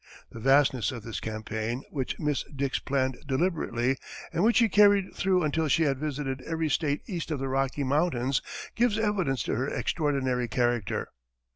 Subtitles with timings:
[0.31, 3.97] The vastness of this campaign which Miss Dix planned deliberately
[4.33, 7.83] and which she carried through until she had visited every state east of the Rocky
[7.83, 8.41] Mountains,
[8.73, 11.09] gives evidence to her extraordinary character.